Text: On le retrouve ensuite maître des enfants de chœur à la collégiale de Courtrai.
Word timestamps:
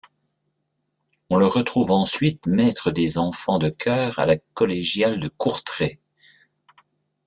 On 1.29 1.37
le 1.37 1.45
retrouve 1.45 1.91
ensuite 1.91 2.47
maître 2.47 2.89
des 2.89 3.19
enfants 3.19 3.59
de 3.59 3.69
chœur 3.69 4.17
à 4.17 4.25
la 4.25 4.37
collégiale 4.37 5.19
de 5.19 5.27
Courtrai. 5.27 5.99